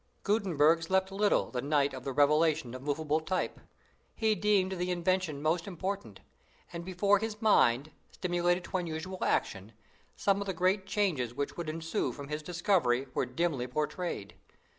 Gutenberg 0.23 0.81
slept 0.81 1.11
little 1.11 1.51
the 1.51 1.61
night 1.61 1.93
of 1.93 2.03
the 2.03 2.11
revelation 2.11 2.73
of 2.73 2.81
movable 2.81 3.19
type. 3.19 3.59
He 4.15 4.33
deemed 4.33 4.71
the 4.71 4.89
invention 4.89 5.43
most 5.43 5.67
important; 5.67 6.21
and 6.73 6.83
before 6.83 7.19
his 7.19 7.39
mind, 7.39 7.91
stimulated 8.11 8.63
to 8.63 8.77
unusual 8.77 9.23
action, 9.23 9.73
some 10.15 10.41
of 10.41 10.47
the 10.47 10.53
great 10.55 10.87
changes 10.87 11.35
which 11.35 11.55
would 11.55 11.69
ensue 11.69 12.11
from 12.13 12.29
his 12.29 12.41
discovery, 12.41 13.05
were 13.13 13.27
dimly 13.27 13.67
portrayed. 13.67 14.33